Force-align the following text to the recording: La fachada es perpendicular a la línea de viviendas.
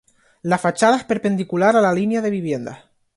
La 0.41 0.57
fachada 0.57 0.97
es 0.97 1.03
perpendicular 1.03 1.75
a 1.77 1.87
la 1.89 1.93
línea 1.93 2.21
de 2.23 2.31
viviendas. 2.37 2.79